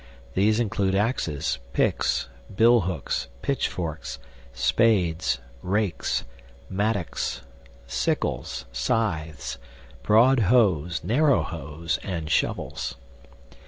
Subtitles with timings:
[0.33, 4.17] These include axes, picks, billhooks, pitchforks,
[4.51, 6.25] spades, rakes,
[6.71, 7.43] mattocks,
[7.85, 9.59] sickles, scythes,
[10.01, 12.95] broad hoes, narrow hoes, and shovels.